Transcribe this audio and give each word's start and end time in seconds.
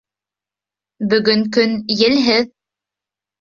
—Бөгөн 1.11 1.43
көн 1.59 1.77
елһеҙ. 2.07 2.51